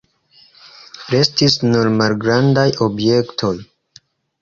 [1.11, 3.57] Restis nur malgrandaj objektoj.